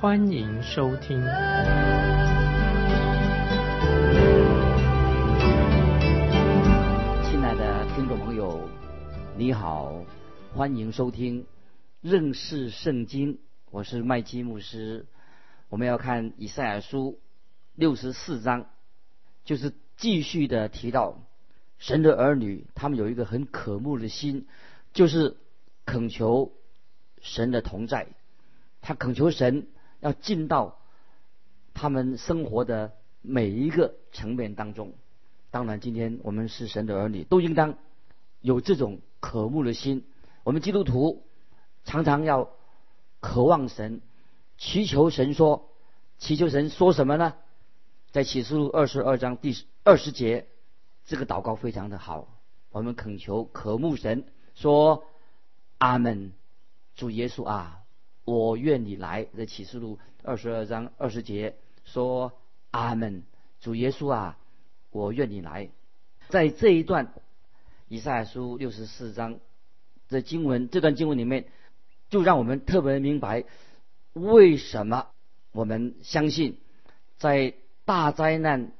[0.00, 1.20] 欢迎收听。
[7.22, 8.66] 亲爱的听众朋友，
[9.36, 10.02] 你好，
[10.54, 11.44] 欢迎收听
[12.00, 13.40] 认识圣经。
[13.70, 15.04] 我是麦基牧师。
[15.68, 17.20] 我们要看以赛亚书
[17.74, 18.70] 六十四章，
[19.44, 21.18] 就是继续的提到
[21.78, 24.46] 神的儿女，他们有一个很渴慕的心，
[24.94, 25.36] 就是
[25.84, 26.52] 恳求
[27.20, 28.06] 神的同在。
[28.80, 29.66] 他恳求神
[30.00, 30.78] 要进到
[31.74, 34.94] 他们生活的每一个层面当中。
[35.50, 37.76] 当然，今天我们是神的儿女，都应当
[38.40, 40.04] 有这种渴慕的心。
[40.42, 41.24] 我们基督徒
[41.84, 42.50] 常常要
[43.20, 44.00] 渴望神，
[44.58, 45.68] 祈求神说，
[46.18, 47.34] 祈求神说什么呢？
[48.10, 50.46] 在启示录二十二章第二十节，
[51.04, 52.28] 这个祷告非常的好。
[52.70, 55.04] 我们恳求渴慕神说
[55.78, 56.32] ：“阿门，
[56.94, 57.80] 主耶稣啊，
[58.30, 62.32] 我愿你来。”在启示录二十二章二十节说
[62.70, 63.24] ：“阿门，
[63.60, 64.36] 主耶稣啊。”
[64.92, 65.70] 我愿你来，
[66.30, 67.12] 在这一段
[67.86, 69.38] 以赛亚书六十四章
[70.08, 71.46] 的经文，这段经文里面，
[72.08, 73.44] 就让我们特别明白
[74.14, 75.06] 为什么
[75.52, 76.58] 我们相信，
[77.18, 78.72] 在大灾难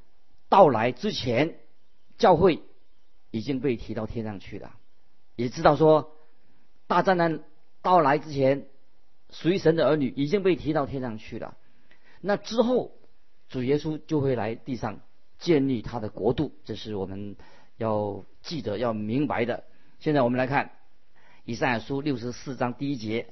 [0.49, 1.55] 到来之前，
[2.17, 2.61] 教会
[3.29, 4.75] 已经被提到天上去了，
[5.37, 6.11] 也知道说
[6.87, 7.41] 大灾难
[7.81, 8.67] 到来之前，
[9.31, 11.57] 属于神的儿女已经被提到天上去了。
[12.21, 12.91] 那之后，
[13.49, 14.99] 主耶稣就会来地上。
[15.41, 17.35] 建立他的国度，这是我们
[17.75, 19.63] 要记得、要明白的。
[19.97, 20.73] 现在我们来看
[21.45, 23.25] 以赛亚书六十四章第一节：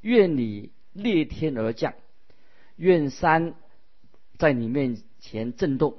[0.00, 1.94] 愿你裂天而降，
[2.74, 3.54] 愿山
[4.38, 5.96] 在你面前震动。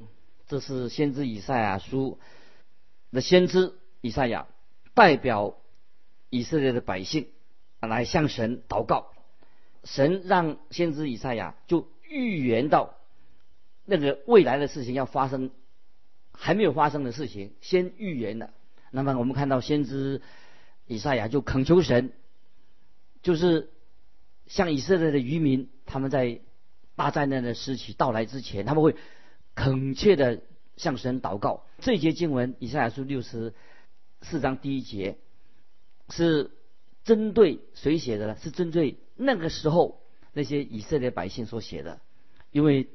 [0.50, 2.19] 这是先知以赛亚书
[3.11, 4.47] 的先知以赛亚
[4.94, 5.56] 代表
[6.29, 7.29] 以色列的百姓
[7.79, 9.13] 来向神祷告。
[9.87, 12.95] 神让先知以赛亚就预言到。
[13.89, 15.49] 那个未来的事情要发生，
[16.33, 18.51] 还没有发生的事情，先预言了。
[18.91, 20.21] 那么我们看到先知
[20.87, 22.11] 以赛亚就恳求神，
[23.21, 23.69] 就是
[24.45, 26.41] 像以色列的渔民，他们在
[26.97, 28.97] 大灾难的时期到来之前，他们会
[29.55, 30.41] 恳切的
[30.75, 31.63] 向神祷告。
[31.79, 33.53] 这节经文，以赛亚书六十
[34.21, 35.17] 四章第一节，
[36.09, 36.51] 是
[37.05, 38.37] 针对谁写的呢？
[38.41, 40.01] 是针对那个时候
[40.33, 42.00] 那些以色列百姓所写的，
[42.51, 42.88] 因为。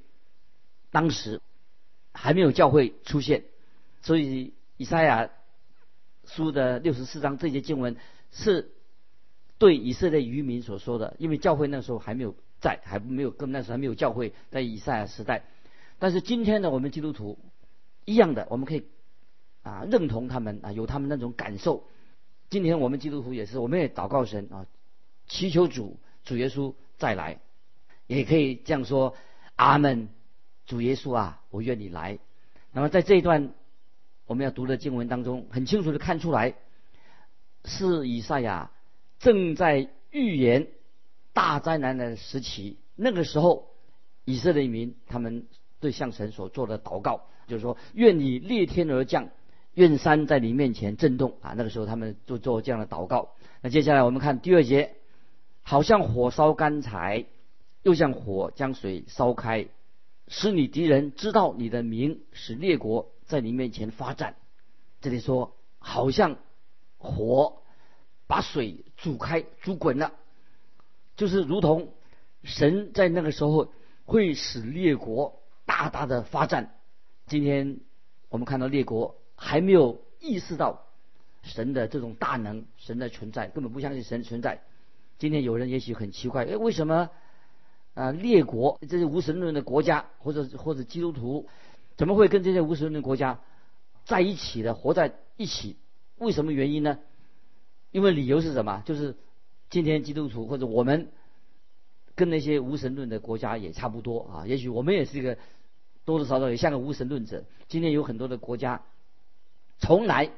[0.94, 1.40] 当时
[2.12, 3.44] 还没有教会出现，
[4.02, 5.30] 所以以赛亚
[6.26, 7.96] 书的六十四章这些经文
[8.30, 8.72] 是
[9.56, 11.16] 对以色列渔民所说的。
[11.18, 15.46] 因为教会那时候还没有在，还没有跟那时候还没有教会在以赛亚时代。
[15.98, 17.38] 但是今天呢，我们基督徒
[18.04, 18.86] 一样的，我们可以
[19.62, 21.88] 啊认同他们啊有他们那种感受。
[22.50, 24.66] 今天我们基督徒也是，我们也祷告神啊，
[25.26, 27.40] 祈求主主耶稣再来，
[28.06, 29.16] 也可以这样说：
[29.56, 30.08] 阿门。
[30.64, 32.20] 主耶稣啊，我愿你来。
[32.72, 33.52] 那么在这一段
[34.26, 36.54] 我们要读的经文当中，很清楚的看出来，
[37.64, 38.70] 是以赛亚
[39.18, 40.68] 正在预言
[41.32, 42.78] 大灾难的时期。
[42.94, 43.66] 那个时候，
[44.24, 45.46] 以色列民他们
[45.80, 49.28] 对向神所做的祷告，就是说：愿你裂天而降，
[49.74, 51.54] 愿山在你面前震动啊！
[51.56, 53.34] 那个时候他们就做这样的祷告。
[53.62, 54.94] 那接下来我们看第二节，
[55.62, 57.26] 好像火烧干柴，
[57.82, 59.68] 又像火将水烧开。
[60.28, 64.36] 使你敌人知道你的名，使列国在你面前发战。
[65.00, 66.36] 这里说，好像
[66.96, 67.62] 火
[68.26, 70.12] 把水煮开、煮滚了，
[71.16, 71.92] 就是如同
[72.44, 73.72] 神在那个时候
[74.04, 76.74] 会使列国大大的发战。
[77.26, 77.80] 今天
[78.28, 80.86] 我们看到列国还没有意识到
[81.42, 84.62] 神的这种大能、神的存在，根本不相信神存在。
[85.22, 87.08] 今天有人也许很奇怪，哎，为什么？
[87.94, 91.48] 啊，列国这些无神论的国家，或者或者基督徒，
[91.96, 93.38] 怎么会跟这些无神论国家
[94.04, 95.76] 在一起的，活在一起？
[96.18, 96.98] 为什么原因呢？
[97.92, 98.82] 因为理由是什么？
[98.84, 99.14] 就是
[99.70, 101.12] 今天基督徒或者我们
[102.16, 104.46] 跟那些无神论的国家也差不多啊。
[104.48, 105.38] 也许我们也是一个
[106.04, 107.44] 多多少少也像个无神论者。
[107.68, 108.82] 今天有很多的国家
[109.78, 110.30] 从来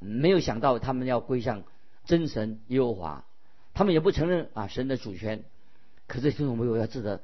[0.00, 1.62] 没有想到他们要归向
[2.04, 3.24] 真神耶和华，
[3.78, 5.44] 他们也不承认啊神的主权。
[6.08, 7.22] 可是，听众朋友要记得，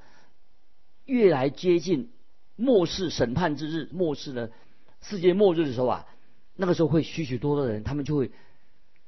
[1.04, 2.12] 越来接近
[2.54, 4.52] 末世审判之日，末世的
[5.00, 6.06] 世界末日的时候啊，
[6.54, 8.30] 那个时候会许许多多的人，他们就会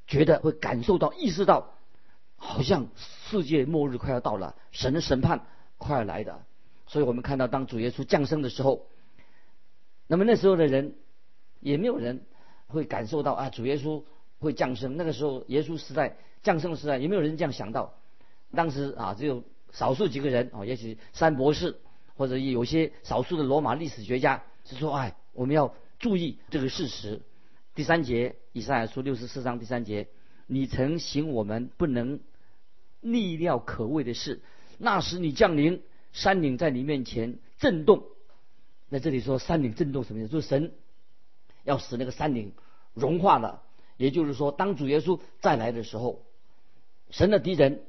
[0.09, 1.75] 觉得会感受到、意识到，
[2.35, 5.47] 好像世界末日快要到了，神的审判
[5.79, 6.43] 快要来的。
[6.89, 8.89] 所以我们看到，当主耶稣降生的时候，
[10.09, 10.97] 那么那时候的人
[11.61, 12.25] 也没有人
[12.67, 14.03] 会感受到啊，主耶稣
[14.41, 14.97] 会降生。
[14.97, 16.17] 那个时候，耶稣时代
[16.47, 17.95] 降生的时代，有没有人这样想到。
[18.55, 21.81] 当时啊，只有少数几个人啊，也许三博士
[22.15, 27.21] 或者有些少数的罗马历史学家是说，哎，我们要注意这个事实。
[27.75, 30.07] 第三节，以赛亚书六十四章第三节，
[30.47, 32.21] 你曾行我们不能
[33.01, 34.41] 逆料可畏的事，
[34.79, 35.83] 那时你降临。
[36.13, 38.05] 山岭在你面前震动，
[38.89, 40.31] 那这里说山岭震动什么意思？
[40.31, 40.73] 就是神
[41.63, 42.55] 要使那个山岭
[42.95, 43.63] 融化了。
[43.99, 46.25] 也就是说，当主耶稣再来的时候，
[47.11, 47.83] 神的敌人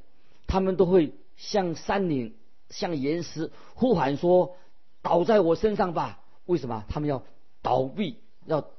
[0.47, 2.35] 他们都会向山岭、
[2.69, 4.55] 向岩石呼喊说
[5.01, 6.85] ：“倒在我身上吧！”为什么？
[6.87, 7.23] 他们要
[7.61, 8.69] 倒闭，要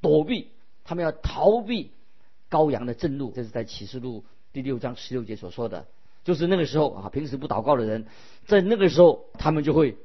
[0.00, 0.48] 躲避，
[0.84, 1.92] 他们要逃避
[2.50, 3.30] 羔羊的震怒。
[3.30, 5.86] 这是在启示录第六章十六节所说的。
[6.24, 8.06] 就是那个时候啊，平时不祷告的人，
[8.46, 9.96] 在那个时候，他们就会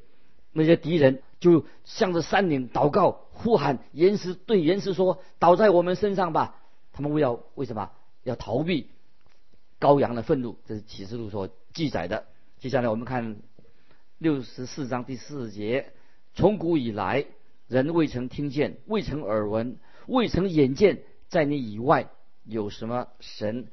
[0.52, 6.56] 那些敌人就向着山岭祷告、呼喊岩石，对岩石说：“倒在我们身上吧！”
[6.94, 7.92] 他们为要为什么
[8.24, 8.90] 要逃避
[9.80, 10.58] 羔羊的愤怒？
[10.66, 12.28] 这是启示录所记载的。
[12.60, 13.38] 接下来我们看
[14.18, 15.94] 六十四章第四节
[16.36, 17.26] ：“从古以来，
[17.68, 19.78] 人未曾听见，未曾耳闻，
[20.08, 22.10] 未曾眼见，在你以外
[22.44, 23.68] 有什么神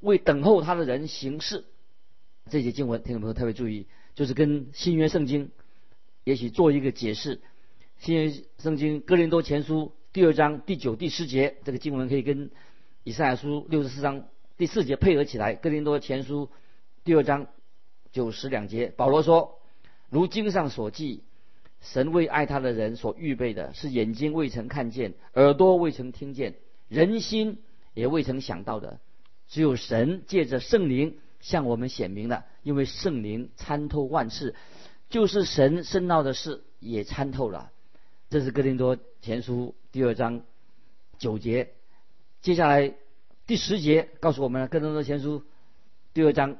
[0.00, 1.64] 为等候他的人行事。”
[2.50, 5.52] 这节经文，听众朋友特别注意，就是跟新约圣经
[6.24, 7.40] 也许做一个解释。
[7.98, 12.50] 新约圣经哥林多前书第二章第九、第十节，这个经文可以跟
[13.04, 14.26] 以赛亚书六十四章
[14.62, 15.56] 第四节配合起来。
[15.56, 16.48] 哥林多前书
[17.02, 17.48] 第二章
[18.12, 19.58] 九十两节，保罗说
[20.08, 21.24] ：“如经上所记，
[21.80, 26.54] 神为爱他的人所预备的，是眼睛未曾看见，耳朵未曾听见，
[26.86, 27.58] 人心
[27.92, 29.00] 也未曾想到的，
[29.48, 34.54] 只有神借着圣灵。”向我们显明了，因为圣灵参透万事，
[35.08, 37.72] 就是神深奥的事也参透了。
[38.30, 40.44] 这是哥林多前书第二章
[41.18, 41.72] 九节。
[42.42, 42.94] 接下来
[43.52, 45.44] 第十节告诉我们，哥林多前书
[46.14, 46.56] 第二章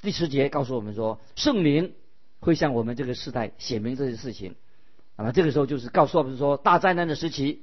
[0.00, 1.92] 第十节告诉我们说，圣灵
[2.38, 4.54] 会向我们这个时代显明这些事情。
[5.16, 7.62] 那么这个时候就是告诉我们说，大灾难的时期，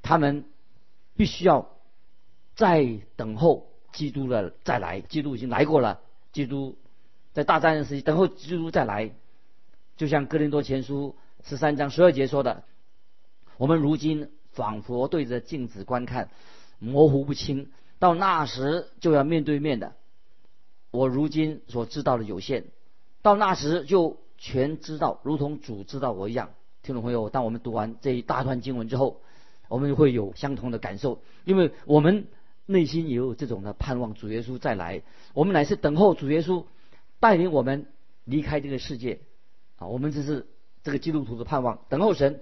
[0.00, 0.46] 他们
[1.18, 1.70] 必须要
[2.54, 3.68] 再等候。
[3.92, 6.00] 基督的再来，基督已经来过了。
[6.32, 6.78] 基督
[7.34, 9.12] 在大战的时期等候基督再来，
[9.98, 11.14] 就像哥林多前书
[11.44, 12.64] 十三章十二节说的
[13.58, 16.30] ：“我们如今仿佛对着镜子观看，
[16.78, 17.66] 模糊不清；
[17.98, 19.94] 到那时就要面对面的。
[20.90, 22.64] 我如今所知道的有限，
[23.22, 26.50] 到那时就全知道，如同主知道我一样。”
[26.82, 29.20] 听众朋友，当我们读完这一大段经文之后，
[29.68, 32.26] 我们会有相同的感受，因为我们。
[32.68, 36.64] 内心也有这种的盼望，主耶稣再来，我们乃是等候主耶稣
[37.20, 37.86] 带领我们
[38.24, 39.20] 离开这个世界
[39.76, 39.86] 啊！
[39.86, 40.48] 我们这是
[40.82, 42.40] 这个基督徒的盼望，等候神，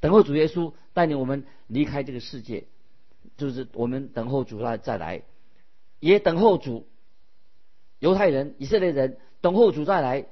[0.00, 2.66] 等候主耶稣带领我们离开这个世界，
[3.38, 5.22] 就是我们等候主来再来，
[5.98, 6.86] 也等候主。
[7.98, 10.26] 犹太人、以色列人等候主再来，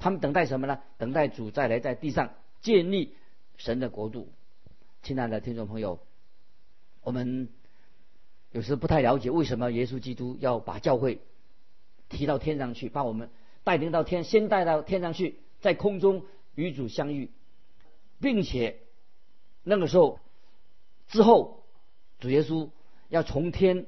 [0.00, 0.80] 他们等待什么呢？
[0.98, 3.14] 等待主再来，在地上建立
[3.56, 4.32] 神的国度。
[5.02, 6.00] 亲爱的听众朋友，
[7.02, 7.48] 我们。
[8.52, 11.20] 有时不太了解为什么耶稣基督要把教会
[12.08, 13.30] 提到天上去，把我们
[13.62, 16.24] 带领到天，先带到天上去，在空中
[16.56, 17.30] 与主相遇，
[18.20, 18.80] 并且
[19.62, 20.18] 那个时候
[21.06, 21.59] 之后，
[22.20, 22.70] 主耶稣
[23.08, 23.86] 要从天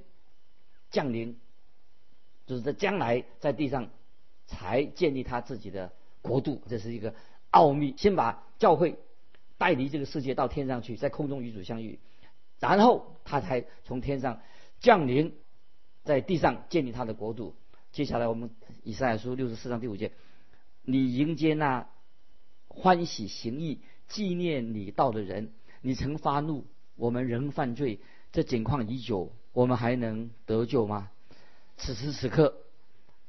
[0.91, 1.39] 降临，
[2.47, 3.91] 就是在将来在地上
[4.47, 7.15] 才建立他自己的国度，这是一个
[7.51, 7.95] 奥秘。
[7.97, 8.99] 先把教会
[9.59, 12.01] 带离这个世界到天上去，在空中与主相遇，
[12.59, 14.41] 然后他才从天上。
[14.81, 15.37] 降临
[16.03, 17.55] 在地上建立他的国度。
[17.93, 18.51] 接下来我们
[18.83, 20.11] 以赛亚书六十四章第五节，
[20.83, 21.89] 你迎接那
[22.67, 28.01] 欢喜行义、纪念你道的人，你曾发怒，我们仍犯罪，
[28.33, 31.11] 这景况已久，我们还能得救吗？
[31.77, 32.55] 此时此刻，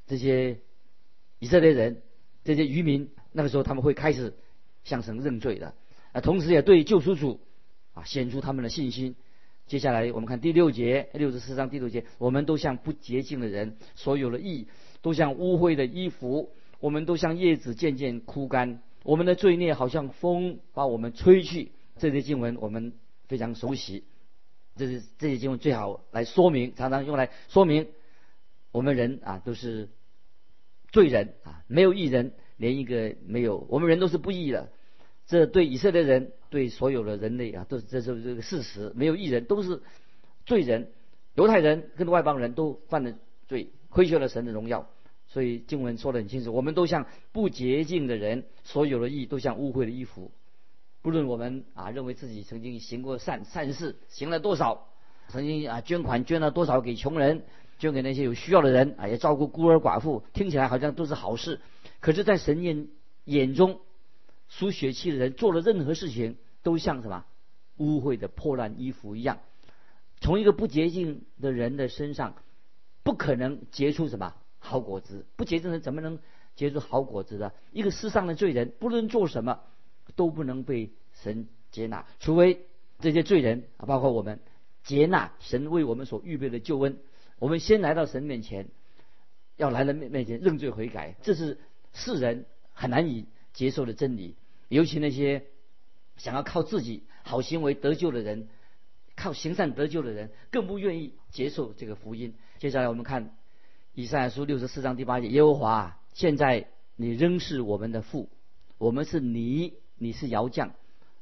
[0.06, 0.58] 这些
[1.38, 2.02] 以色列人、
[2.42, 4.34] 这些渔民，那个时候他们会开始
[4.82, 5.74] 向神认罪的，
[6.12, 7.40] 啊，同时也对救赎主
[7.92, 9.14] 啊显出他们的信心。
[9.66, 14.68] 接下来我们看第六节，六十四章第六节，我们都像不洁净的人，所有的意
[15.02, 21.72] 都像污秽的衣服，我们都像叶子渐渐枯干，我们的罪孽好像风把我们吹去。
[21.96, 22.92] 这些经文我们
[23.28, 24.04] 非常熟悉，
[24.76, 27.88] 这是这些经文最好来说明，常常用来说明
[28.72, 29.88] 我们人啊都是
[30.90, 33.66] 罪人啊，没有一人连一个没有。
[33.68, 34.70] 我们人都是不义的，
[35.26, 38.92] 这对以色列人，对所有的人类啊，都是这是这个事实。
[38.96, 39.80] 没有义人，都是
[40.44, 40.90] 罪人。
[41.34, 43.14] 犹太人跟外邦人都犯了
[43.48, 44.88] 罪，亏缺了神的荣耀。
[45.26, 50.30] 所以经文说得很清楚，我们都像不洁净的人，所有的义都像污秽的衣服。
[51.04, 54.88] 不论我们啊认为自己曾经行过善善事，行了多少，
[55.28, 57.44] 曾经啊捐款捐了多少给穷人，
[57.78, 61.60] 捐给那些有需要的人，啊也照顾孤儿寡妇，听起来好像都是好事。
[62.00, 62.88] 可是，在神眼
[63.24, 63.80] 眼中，
[64.48, 67.26] 属血气的人做了任何事情，都像什么
[67.76, 69.40] 污秽的破烂衣服一样。
[70.22, 72.34] 从一个不洁净的人的身上，
[73.02, 75.26] 不可能结出什么好果子。
[75.36, 76.18] 不洁净的人怎么能
[76.56, 77.52] 结出好果子的？
[77.72, 79.60] 一个世上的罪人，不论做什么，
[80.16, 80.90] 都不能被
[81.22, 82.66] 神接纳，除非
[83.00, 84.40] 这些罪人啊，包括我们，
[84.82, 86.98] 接纳神为我们所预备的救恩。
[87.38, 88.68] 我们先来到神面前，
[89.56, 91.58] 要来到面面前认罪悔改，这是
[91.92, 94.36] 世人很难以接受的真理。
[94.68, 95.44] 尤其那些
[96.16, 98.48] 想要靠自己好行为得救的人。
[99.16, 102.34] 靠行善得救的人更不愿意接受这个福音。
[102.58, 103.36] 接下来我们看
[103.94, 106.66] 以赛亚书六十四章第八节：耶和华，现在
[106.96, 108.28] 你仍是我们的父，
[108.76, 110.72] 我们是你，你是窑匠，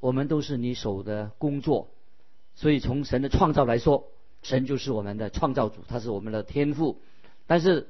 [0.00, 1.90] 我们都是你手的工作。
[2.54, 4.08] 所以从神的创造来说，
[4.42, 7.00] 神就是我们的创造主，他是我们的天父。
[7.46, 7.88] 但是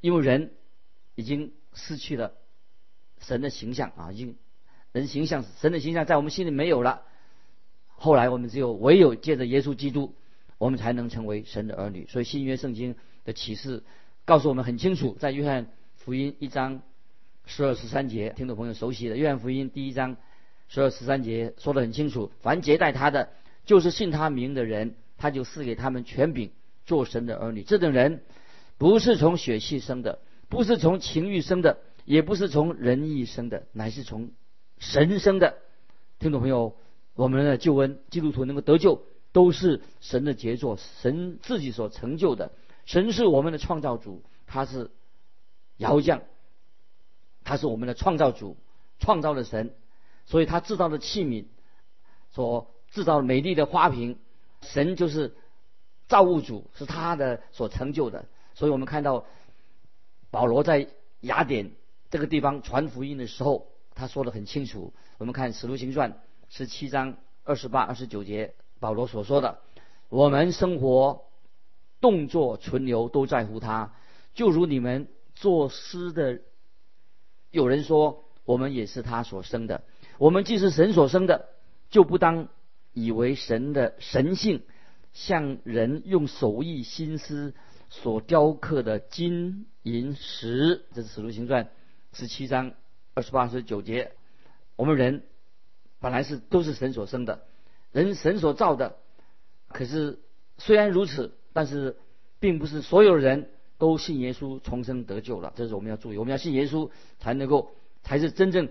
[0.00, 0.52] 因为人
[1.14, 2.32] 已经失去了
[3.20, 4.36] 神的形象啊，已经
[4.92, 7.02] 人形象神的形象在我们心里没有了。
[7.88, 10.14] 后来我们只有唯有借着耶稣基督，
[10.58, 12.06] 我们才能成为神的儿女。
[12.06, 12.94] 所以新约圣经
[13.24, 13.82] 的启示
[14.24, 16.82] 告诉我们很清楚，在约翰福音一章
[17.46, 20.16] 十二十三节，听众朋友熟悉的约翰福音第一章
[20.68, 23.30] 十二十三节说得很清楚：凡接待他的，
[23.64, 26.50] 就是信他名的人，他就赐给他们权柄
[26.84, 27.62] 做神的儿女。
[27.62, 28.22] 这等人
[28.76, 34.30] 不是从血气生的，不是从情欲生的，也不是从人意生的，乃是从
[34.78, 35.56] 神生的。
[36.18, 36.76] 听众朋友。
[37.14, 39.00] 我们的救恩，基督徒能够得救，
[39.32, 42.52] 都是神的杰作，神自己所成就的。
[42.84, 44.90] 神是我们的创造主，他是
[45.78, 46.20] 窑匠，
[47.46, 48.56] 他是我们的创造主，
[48.98, 49.72] 创造的神，
[50.24, 51.44] 所以他制造的器皿，
[52.32, 54.18] 所制造美丽的花瓶，
[54.62, 55.36] 神就是
[56.08, 58.26] 造物主，是他的所成就的。
[58.54, 59.24] 所以我们看到
[60.32, 60.88] 保罗在
[61.20, 61.70] 雅典
[62.10, 64.92] 这个地方传福音的时候，他说的很清楚。
[65.18, 66.20] 我们看使徒行传。
[66.48, 69.58] 十七章二十八、二十九节，保罗所说的
[70.08, 71.24] ：“我们生活、
[72.00, 73.92] 动作、存留都在乎他，
[74.34, 76.40] 就如你们作诗的，
[77.50, 79.82] 有人说我们也是他所生的。
[80.18, 81.48] 我们既是神所生的，
[81.90, 82.48] 就不当
[82.92, 84.62] 以为神的神性
[85.12, 87.54] 像人用手艺心思
[87.90, 91.64] 所雕刻的金银石。”这是《使徒行传》
[92.12, 92.72] 十七章
[93.14, 94.12] 二十八、二十九节。
[94.76, 95.22] 我们人。
[95.98, 97.46] 本来是都是神所生的，
[97.90, 98.96] 人神所造的。
[99.68, 100.20] 可是
[100.58, 101.96] 虽然如此，但是
[102.38, 103.48] 并不是所有人
[103.78, 105.52] 都信耶稣重生得救了。
[105.56, 107.70] 这是我们要注意，我们要信耶稣才能够
[108.02, 108.68] 才是真正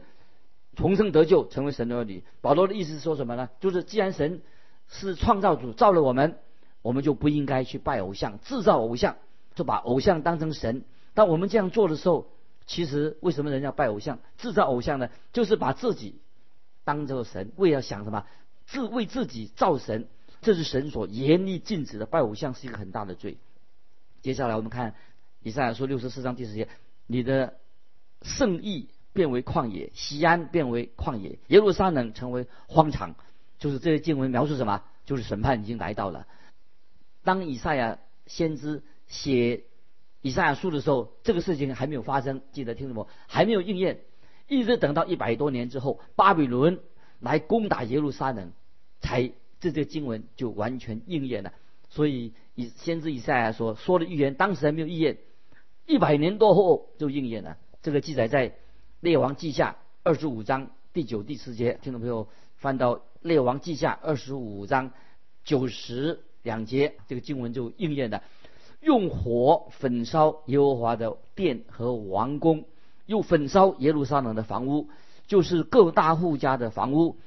[0.75, 2.23] 重生得救，成为神的儿女。
[2.41, 3.49] 保罗的意思是说什么呢？
[3.59, 4.41] 就是既然神
[4.89, 6.37] 是创造主，造了我们，
[6.81, 9.17] 我们就不应该去拜偶像，制造偶像，
[9.55, 10.83] 就把偶像当成神。
[11.13, 12.27] 当我们这样做的时候，
[12.65, 15.09] 其实为什么人要拜偶像、制造偶像呢？
[15.33, 16.19] 就是把自己。
[16.83, 18.25] 当这个神为了想什么，
[18.67, 20.07] 自为自己造神，
[20.41, 22.05] 这是神所严厉禁止的。
[22.05, 23.37] 拜偶像是一个很大的罪。
[24.25, 24.95] 接下来我们看
[25.43, 26.67] 以赛亚书六十四章第十节：
[27.05, 27.59] 你的
[28.23, 33.13] 圣意变为旷野，西安变为旷野，耶路撒冷成为荒场。
[33.59, 34.81] 就是这些经文描述什么？
[35.05, 36.25] 就是审判已经来到了。
[37.23, 39.65] 当以赛亚先知写
[40.21, 42.41] 以赛亚书的时候，这个事情还没有发生。
[42.51, 43.07] 记得听什么？
[43.27, 43.99] 还没有应验。
[44.47, 46.79] 一直等到一百多年之后，巴比伦
[47.19, 48.53] 来攻打耶路撒冷，
[49.01, 51.53] 才这些经文就完全应验了。
[51.95, 55.17] 所以以先知以赛亚所说的预言，当时还没有应验，
[55.85, 57.57] 一百年多后就应验了。
[57.81, 58.53] 这个记载在
[58.99, 64.91] 列王记下二十五章第九、第十节，听众朋友翻到列王记下二十五章
[65.45, 68.21] 九十两节，这个经文就应验了。
[68.81, 72.65] 用火焚烧耶和华的殿和王宫。
[73.07, 74.89] 又焚烧耶路撒冷的房屋，
[75.27, 77.17] 就是各大户家的房屋，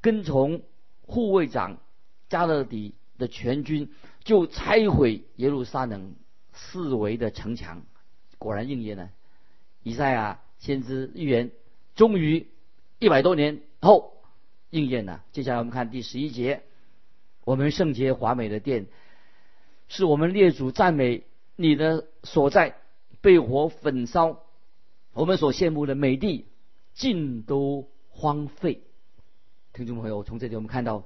[0.00, 0.62] 跟从
[1.02, 1.78] 护卫长
[2.28, 3.90] 加勒底的全军，
[4.22, 6.14] 就拆毁耶路撒冷
[6.52, 7.82] 四围的城墙。
[8.38, 9.10] 果然应验了，
[9.82, 11.50] 以赛亚先知预言，
[11.94, 12.46] 终于
[12.98, 14.22] 一百多年后
[14.70, 15.24] 应验了。
[15.32, 16.62] 接下来我们看第十一节，
[17.44, 18.86] 我们圣洁华美的殿，
[19.88, 21.24] 是我们列祖赞美
[21.56, 22.76] 你的所在，
[23.20, 24.40] 被火焚烧。
[25.12, 26.46] 我们所羡慕的美地
[26.92, 28.82] 尽都荒废。
[29.72, 31.04] 听众朋友，从这里我们看到，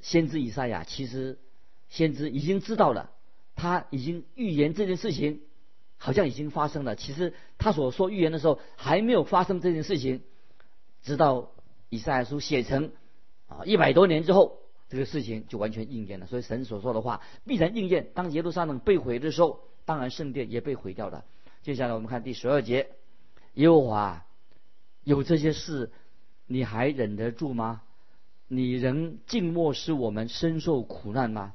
[0.00, 1.38] 先知以赛亚其实
[1.88, 3.10] 先知已经知道了，
[3.54, 5.40] 他已经预言这件事情
[5.96, 6.94] 好像已经发生了。
[6.96, 10.22] 其实他所说预言的时候还没有发生这件事情，
[11.02, 11.50] 直到
[11.88, 12.92] 以赛亚书写成
[13.46, 16.26] 啊一百多年之后，这个事情就完全应验了。
[16.26, 18.10] 所以神所说的话必然应验。
[18.14, 21.24] 当耶路撒冷被毁的时候，当然圣殿也被毁掉了。
[21.62, 22.90] 接下来我们看第十二节，
[23.54, 24.26] 耶和华
[25.02, 25.90] 有这些事，
[26.46, 27.82] 你还忍得住吗？
[28.48, 31.54] 你仍静默使我们深受苦难吗？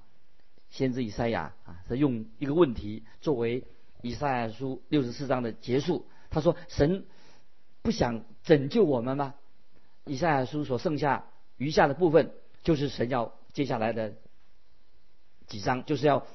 [0.70, 3.66] 先知以赛亚啊，他用一个问题作为
[4.02, 6.06] 以赛亚书六十四章的结束。
[6.30, 7.06] 他说：“神
[7.82, 9.36] 不想拯救我们吗？”
[10.06, 12.32] 以赛亚书所剩下余下的部分，
[12.64, 14.14] 就是神要接下来的
[15.48, 16.26] 几章，就是要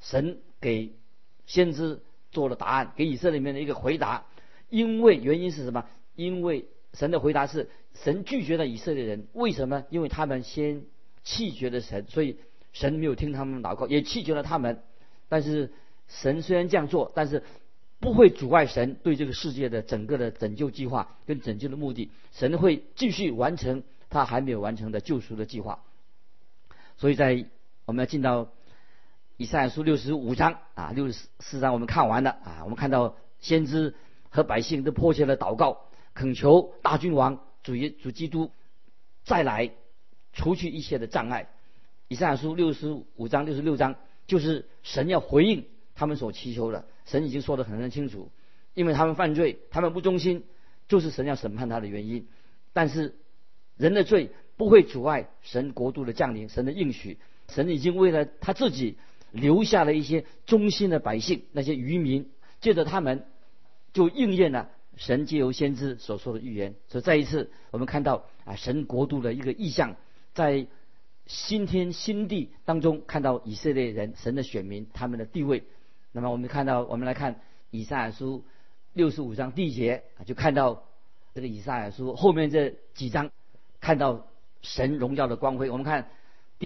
[0.00, 0.94] 神给
[1.46, 2.02] 先知。
[2.32, 4.26] 做了答案，给以色列里面的一个回答，
[4.68, 5.86] 因为原因是什么？
[6.16, 9.84] 因为神的回答是神拒绝了以色列人，为什么？
[9.90, 10.82] 因为他们先
[11.22, 12.38] 弃绝了神，所以
[12.72, 14.82] 神没有听他们祷告，也弃绝了他们。
[15.28, 15.72] 但是
[16.08, 17.44] 神虽然这样做，但是
[18.00, 25.84] 不会阻碍神对这个世界的整个的拯救计划跟拯救的目的，神会继续完成他还没有完成的救赎的计划。
[26.96, 27.46] 所以在
[27.84, 28.48] 我们要进到。
[29.38, 33.94] 以赛亚书六十五章啊，六十四章我们看完了啊，我们看到先知
[34.30, 35.85] 和百姓都迫切的祷告，
[36.16, 38.50] 恳求大君王主主基督
[39.24, 39.70] 再来
[40.32, 41.48] 除去一切的障碍。
[42.08, 43.94] 以赛亚书六十五章六十六章
[44.26, 48.30] 就是神要回应他们所祈求的，神已经说得很很清楚，
[48.74, 50.42] 因为他们犯罪，他们不忠心，
[50.88, 52.26] 就是神要审判他的原因。
[52.72, 53.14] 但是
[53.76, 57.18] 人的罪不会阻碍神国度的降临，神的应许，
[57.48, 58.96] 神已经为了他自己。
[59.32, 62.30] 留下了一些忠心的百姓，那些渔民，
[62.60, 63.26] 借着他们，
[63.92, 66.74] 就应验了神借由先知所说的预言。
[66.88, 69.96] 所以再一次，我们看到啊，神国度的一个意象，
[70.34, 70.66] 在
[71.26, 75.64] 新天新地当中看到以色列人，神的选民他们的地位。
[76.12, 78.44] 那么我们看到，我们来看以赛亚书
[78.92, 80.84] 六十五章第一节，就看到
[81.34, 83.30] 这个以赛亚书后面这几章，
[83.80, 84.26] 看到
[84.62, 85.68] 神荣耀的光辉。
[85.70, 86.08] 我们看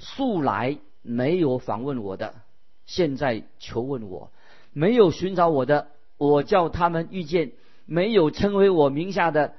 [0.01, 2.35] 素来没有访问我的。
[2.87, 4.33] 现在求问我，
[4.73, 5.88] 没有寻找我的，
[6.19, 7.51] 我叫他们遇见；
[7.90, 9.55] 没有称为我名下的，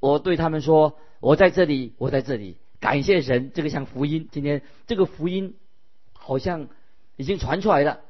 [0.00, 2.56] 我对他们说：我在这里，我在这里。
[2.80, 4.28] 感谢神，这个像福音。
[4.32, 5.54] 今天这个福音
[6.12, 6.66] 好像
[7.14, 8.00] 已经传出来了。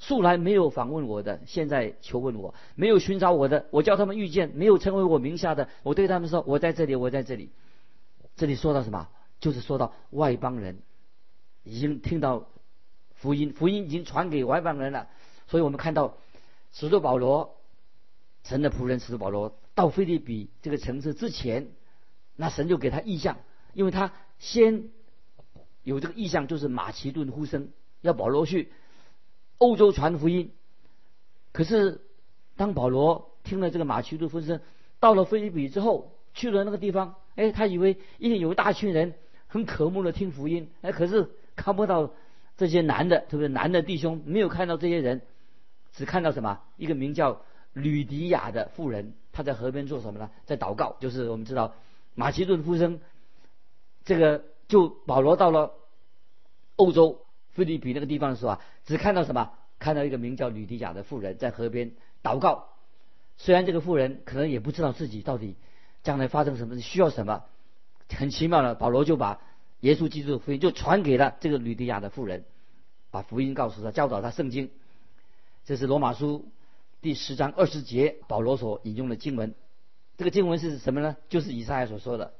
[0.00, 7.50] 素来没有访问我的，现在求问我；没有寻找我的，我叫他们遇见；没有称为我名下的，我对他们说：我在这里，我在这里。
[8.34, 9.06] 这里说到什么？
[9.38, 10.78] 就是说到外邦人
[11.62, 12.48] 已经听到。
[13.14, 15.06] 福音，福音已经传给外邦人了，
[15.46, 16.18] 所以我们看到
[16.72, 17.56] 使徒保罗，
[18.44, 21.68] 神的仆人使徒保罗到菲利比这个城市之前，
[22.36, 23.38] 那神就给他意象，
[23.72, 24.90] 因为他先
[25.82, 28.70] 有这个意象，就是马其顿呼声，要保罗去
[29.58, 30.52] 欧洲传福音。
[31.52, 32.00] 可是
[32.56, 34.60] 当保罗听了这个马其顿呼声，
[35.00, 39.14] 到了菲利比之后，去了那个地方，哎，他以为一定有一大群人
[39.48, 42.12] 很渴慕的听福音，哎，可是看不到。
[42.56, 45.22] 这些男的，特别男的弟兄，没有看到这些人，
[45.92, 46.60] 只看到什么？
[46.76, 47.42] 一个名叫
[47.74, 50.30] 吕迪亚的妇人，她在河边做什么呢？
[50.46, 50.96] 在祷告。
[51.00, 51.74] 就是我们知道
[52.14, 53.00] 马其顿夫生，
[54.06, 55.74] 这个就保罗到了
[56.76, 59.50] 欧洲菲律比那个地方的时候啊，只看到什么？
[59.78, 62.68] 看到一个名叫吕迪亚的妇人在河边祷告。
[63.36, 65.56] 虽然这个妇人可能也不知道自己到底
[66.02, 67.44] 将来发生什么事，需要什么，
[68.08, 69.40] 很奇妙的，保罗就把。
[69.80, 72.46] 耶稣基督的福音就传给了这个吕迪亚的妇人，
[73.10, 74.70] 把福音告诉他，教导他圣经。
[75.66, 76.50] 这是罗马书
[77.04, 79.54] 第十章二十节保罗所引用的经文。
[80.16, 81.18] 这个经文是什么呢？
[81.28, 82.32] 就是以赛亚所说的，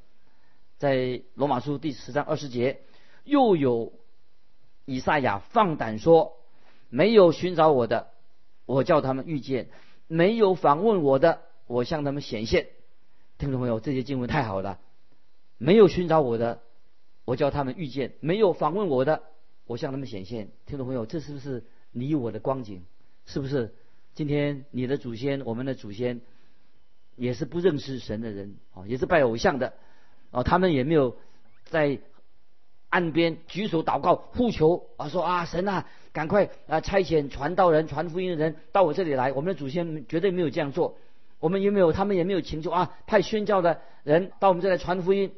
[0.79, 2.81] 在罗马书第十章二十节，
[3.25, 3.93] 又有
[4.85, 6.37] 以赛亚放胆说
[6.89, 8.07] ：“没有寻找我的，
[8.65, 9.67] 我叫他们遇见；
[10.07, 12.69] 没有访问我的，我向他们显现。”
[13.37, 14.79] 听众朋友，这些经文太好了。
[15.59, 16.63] 没有寻找我的。
[17.23, 19.21] 我叫他们遇见没有访问我的，
[19.67, 20.49] 我向他们显现。
[20.65, 22.83] 听众朋友，这是不是你我的光景？
[23.27, 23.75] 是不是
[24.15, 26.21] 今天你的祖先，我们的祖先
[27.15, 29.73] 也是不认识神的人啊，也是拜偶像的
[30.31, 30.41] 啊？
[30.41, 31.17] 他们也没有
[31.65, 31.99] 在
[32.89, 39.31] 岸边举手祷告呼求啊，说啊神啊，赶快啊差遣传道人、传福音的人到我这里来。
[39.33, 40.97] 我们的祖先绝对没有这样做。
[41.39, 45.31] 我们也没有，他们也没有请求啊，派宣教的人到我们这来传福音。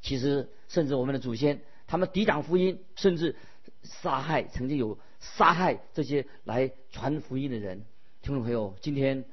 [0.00, 0.48] 其实。
[0.68, 3.36] 甚至我们的祖先，他们抵挡福音，甚至
[3.82, 7.84] 杀害曾经有杀害这些来传福音的人。
[8.20, 9.24] 听众朋友，今天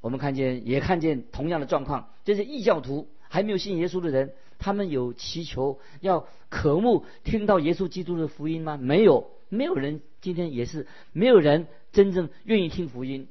[0.00, 8.76] 我们看见也看见同样的状况，这些异教徒还没有信耶稣的人，他们有祈求要渴慕听到耶稣基督的福音吗？
[8.76, 13.28] 没有，没有人今天也是没有人真正愿意听福音。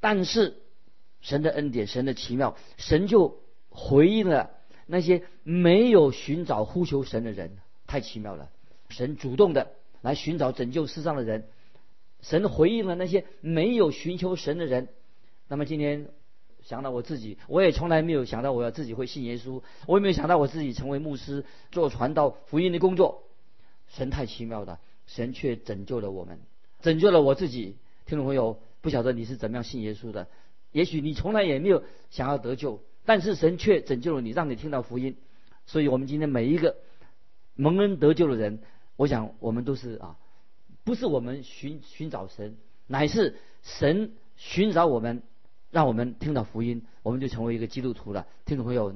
[0.00, 0.56] 但是
[1.20, 4.50] 神的恩典，神的奇妙，神就回应了
[4.86, 8.50] 那些没有寻找呼求神的人，太奇妙了。
[8.88, 9.72] 神主动的
[10.02, 11.48] 来寻找拯救世上的人，
[12.20, 14.88] 神回应了那些没有寻求神的人。
[15.48, 16.08] 那么今天
[16.62, 23.22] 想到我自己，我也从来没有想到我要自己会信耶稣，我也没有想到我自己成为牧师做传道福音的工作。
[23.88, 26.38] 神太奇妙了，神却拯救了我们，
[26.82, 27.76] 拯救了我自己。
[28.04, 28.60] 听众朋友。
[28.82, 30.26] 不晓得你是怎么样信耶稣的？
[30.72, 35.16] 也许你从来也没有想要得救，但是神却拯救了你，让你听到福音。
[35.66, 36.74] 所以，我们今天每一个
[37.54, 38.58] 蒙恩得救的人，
[39.02, 40.16] 我想我们都是啊，
[40.84, 43.34] 不是我们寻寻找神，乃是
[43.64, 45.24] 神寻找我们，
[45.72, 48.28] 让我们听到福音，我们就成为一个基督徒了。
[48.44, 48.94] 听众朋友，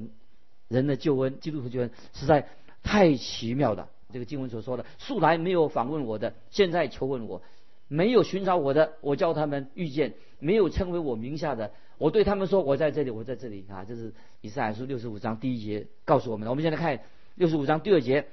[0.69, 2.47] 人的救恩，基督徒救恩实在
[2.83, 3.89] 太奇妙了。
[4.13, 7.41] 这个经文所说的，素来没有访问我的，现在求问我。
[7.89, 16.49] 没有寻找我的，我叫他们遇见；没有称为我名下的，我对他们说：“我在这里，我在这里。”啊，这是以赛亚书六十五章第一节告诉我们的。
[16.49, 17.01] 我们现在看
[17.35, 18.27] 六十五章第二节：“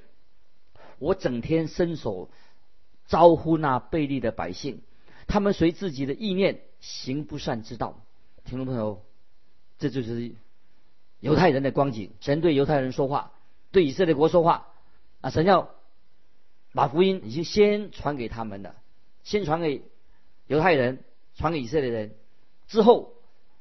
[0.99, 2.31] 我整天伸手
[3.07, 4.83] 招呼那贝利的百姓，
[5.27, 8.01] 他们随自己的意念行不善之道。”
[8.45, 9.03] 听众朋友，
[9.79, 10.33] 这就是
[11.21, 12.13] 犹太人的光景。
[12.21, 13.33] 神对犹太人说话，
[13.73, 14.69] 对以色列国说话
[15.23, 15.31] 啊！
[15.31, 15.71] 神要
[16.75, 18.75] 把福音已经先传给他们了。
[19.23, 19.83] 先传给
[20.47, 21.03] 犹太人，
[21.35, 22.15] 传给以色列人，
[22.69, 23.15] 之后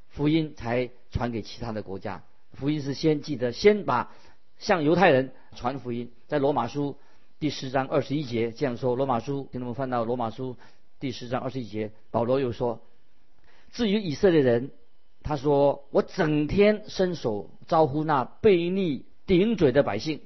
[0.10, 2.24] 福音才传给其他的国家。
[2.52, 4.12] 福音是先记得先把
[4.60, 6.98] 向犹太人传福音，在罗马书
[7.44, 8.96] 第十章二十一节这样说。
[8.96, 10.56] 罗马书，听众们翻到罗马书
[11.02, 12.80] 第十章二十一节，保罗又说
[13.74, 14.72] ：“至于以色列人，
[15.24, 20.20] 他说我整天伸手招呼那悖逆顶嘴的百姓；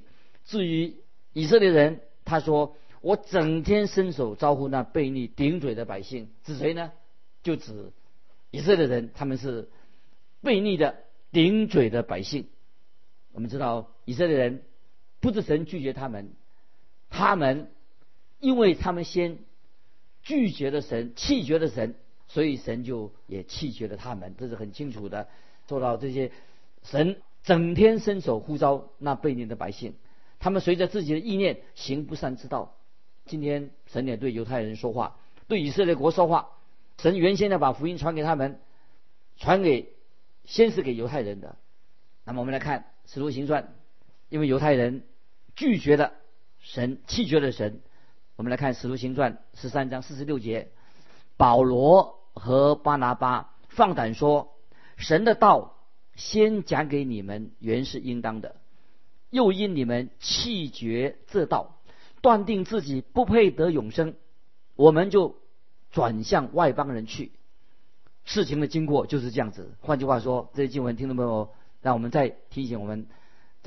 [0.44, 0.94] 至于
[1.32, 6.92] 以色列人，他说。”我整天伸手招呼那悖逆顶嘴的百姓，指谁呢？
[7.42, 7.92] 就指
[8.52, 9.68] 以色列人，他们是
[10.40, 10.96] 悖逆的
[11.32, 12.46] 顶嘴的百姓。
[13.32, 14.62] 我们知道以色列人
[15.18, 16.30] 不是神拒绝他们，
[17.10, 17.70] 他们
[18.40, 19.38] 因为他们先
[20.22, 21.94] 拒绝了神，弃绝了神，
[22.28, 25.28] 所以神就也弃绝了他们，这是很清楚的。
[25.66, 26.32] 做到这些，
[26.82, 29.94] 神整天伸手呼召那被逆的百姓，
[30.38, 32.74] 他们随着自己的意念行不善之道。
[33.26, 35.16] 今天神也对犹太人说话，
[35.48, 36.50] 对以色列国说话。
[36.98, 38.60] 神原先要把福音传给他们，
[39.36, 39.92] 传给
[40.44, 41.56] 先是给犹太人的。
[42.24, 42.80] 那么我们来看
[43.12, 43.62] 《使徒行传》，
[44.30, 45.04] 因为犹太人
[45.54, 46.12] 拒绝了
[46.60, 47.80] 神，弃绝了神。
[48.36, 50.68] 我们来看《使徒行传》十三章四十六节，
[51.36, 54.54] 保罗和巴拿巴放胆说
[54.96, 55.76] ：“神的道
[56.14, 58.56] 先讲给你们，原是应当的；
[59.30, 61.74] 又因你们弃绝这道。”
[62.20, 64.16] 断定自己不配得永生，
[64.74, 65.36] 我们就
[65.92, 67.30] 转向外邦人去。
[68.24, 69.76] 事情的经过就是这样子。
[69.80, 73.06] 换句话说，这些经文听众朋友，让我们再提醒我们，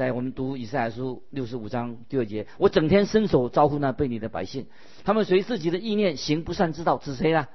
[0.02, 4.66] 在我们读以赛亚书六十五章第二节，我整天伸手招呼那被你的百姓，
[5.04, 7.48] 他们随自己的意念行不善之道，指谁呢？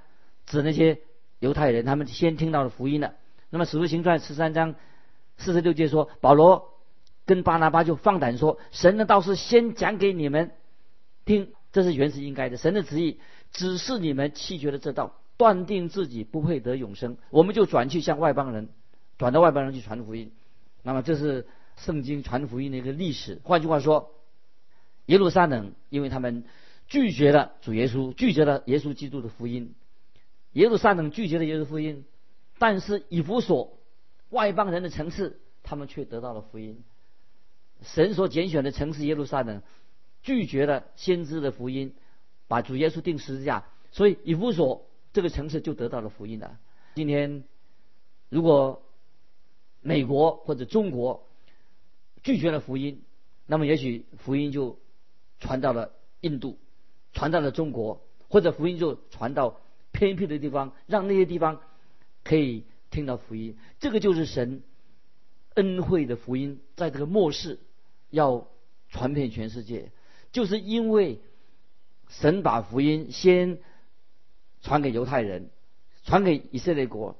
[0.46, 1.00] 指那些
[1.40, 3.14] 犹太人，他们先听到了福音了。
[3.50, 4.76] 那么使徒行传十三章
[5.36, 6.68] 四十六节说，保罗
[7.24, 10.52] 跟巴拿巴就放胆说，神的道是先讲给你们。
[11.24, 12.56] 听，这是原是应该的。
[12.56, 13.18] 神的旨意
[13.50, 18.68] 只是你们弃绝了这道，断定自己不配得永生，我们就转去向外邦人，
[19.18, 20.30] 转到外邦人去传福音。
[20.84, 23.40] 那么这是圣经传福音的一个历史。
[23.44, 24.14] 换句话说，
[25.06, 26.44] 耶路撒冷因为他们
[26.86, 29.74] 拒绝了主耶稣，拒绝了耶稣基督的福音，
[30.52, 32.04] 耶路撒冷拒绝了耶稣福音，
[32.58, 33.78] 但是以弗所
[34.30, 36.82] 外邦人的城市，他们却得到了福音。
[37.82, 39.62] 神所拣选的城市耶路撒冷。
[40.22, 41.94] 拒绝了先知的福音，
[42.48, 46.58] 把主耶稣钉十字架，所以以弗所这个城市就得到了福音了。
[46.96, 47.44] 今天，
[48.28, 48.82] 如果
[49.82, 51.28] 美国或者中国
[52.26, 53.04] 拒绝了福音，
[53.46, 54.80] 那么也许福音就
[55.38, 56.58] 传到了印度，
[57.12, 59.60] 传到了中国，或者福音就传到
[59.92, 61.60] 偏僻的地方，让那些地方
[62.24, 63.56] 可以听到福音。
[63.78, 64.64] 这个就是神
[65.54, 67.60] 恩惠的福音，在这个末世
[68.10, 68.48] 要
[68.88, 69.92] 传遍全世界。
[70.32, 71.20] 就是因为
[72.08, 73.60] 神把福音先
[74.62, 75.50] 传给犹太人，
[76.02, 77.16] 传给以色列国，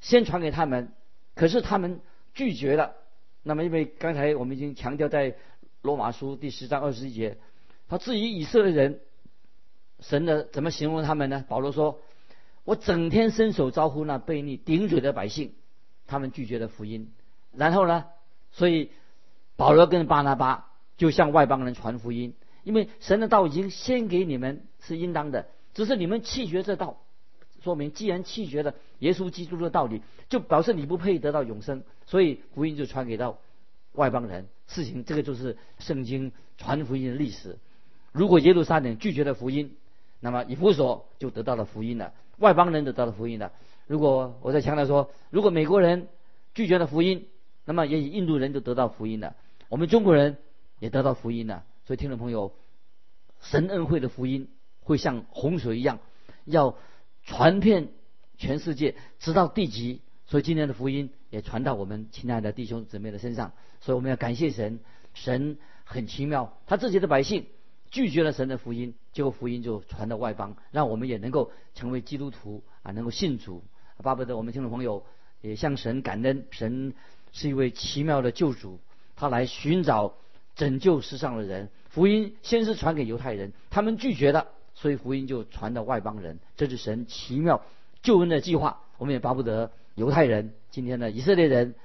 [0.00, 0.92] 先传给他们，
[1.36, 2.00] 可是他们
[2.34, 2.96] 拒绝了。
[3.42, 5.34] 那么，因为刚才我们已经强调，在
[5.82, 7.38] 罗马书第十章二十一节，
[7.88, 9.00] 他质疑以色列人，
[10.00, 11.44] 神的怎么形容他们呢？
[11.48, 12.00] 保罗说
[12.64, 15.54] ：“我整天伸手招呼那被你顶嘴的百姓。”
[16.06, 17.10] 他们拒绝了福音。
[17.52, 18.04] 然后呢，
[18.52, 18.90] 所以
[19.56, 27.00] 保罗跟巴拿巴就向外邦人传福音，因为神的道已经先给你们是应当的，只是你们弃绝这道。
[27.62, 33.38] 说明既然弃绝了耶稣基督的道理，就表示你不配得到永生，所以福音就传给到
[33.92, 34.48] 外邦人。
[34.66, 37.58] 事情这个就是圣经传福音的历史。
[38.12, 39.76] 如果耶路撒冷拒绝了福音，
[40.20, 43.52] 那么以弗所就得到了福音了，外邦人得到了福音了。
[43.86, 46.08] 如果我在强调说，如果美国人
[46.54, 47.26] 拒绝了福音，
[47.64, 49.34] 那么也许印度人就得到福音了，
[49.68, 50.36] 我们中国人
[50.78, 51.64] 也得到福音了。
[51.84, 52.52] 所以听众朋友，
[53.40, 54.48] 神恩惠的福音
[54.80, 55.98] 会像洪水一样，
[56.44, 56.76] 要
[57.24, 57.88] 传遍
[58.38, 60.00] 全世界，直到地极。
[60.26, 63.52] 所以今天的福音也传到我们亲爱的弟兄姊妹的身上。
[63.80, 64.80] 所以我们要感谢神，
[65.14, 67.46] 神很奇妙，他自己的百姓
[67.90, 73.62] 拒绝了神的福音，结果福音就传到外邦，让我们也能够成为基督徒啊，能够信主。
[73.98, 75.04] 巴不得我们听众朋友
[75.42, 76.94] 也向神感恩，神
[77.32, 78.80] 是一位奇妙的救主，
[79.14, 80.14] 他来寻找
[80.56, 81.68] 拯救世上的人。
[81.90, 84.48] 福音先是传给犹太人，他们拒绝了，
[84.82, 86.40] 所以福音就传到外邦人。
[86.56, 87.62] 这是神奇妙
[88.02, 88.80] 救恩的计划。
[88.98, 91.76] 我们也巴不得犹太人今天的以色列人，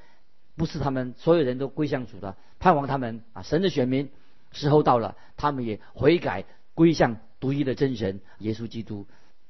[0.56, 4.10] 不是他们所有人都归向主的，盼望他们啊，神的选民，
[4.52, 9.06] 时候到了，他们也悔改归向独一的真神耶稣基督。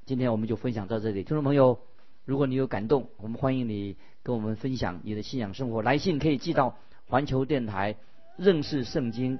[0.06, 1.80] 今天我们就分享到这里，听众朋友。
[2.26, 5.82] 如果你有感动，我们欢迎你跟我们分享你的信仰生活。
[5.82, 6.76] 来信可以寄到
[7.08, 7.96] 环球电台
[8.36, 9.40] 认识圣经